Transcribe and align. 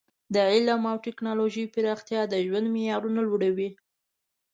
د 0.33 0.35
علم 0.51 0.81
او 0.91 0.97
ټکنالوژۍ 1.05 1.65
پراختیا 1.75 2.21
د 2.27 2.33
ژوند 2.45 2.67
معیارونه 2.75 3.19
لوړوي. 3.29 3.69